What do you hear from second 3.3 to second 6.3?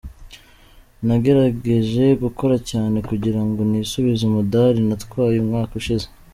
ngo nisubize umudali natwaye umwaka ushize.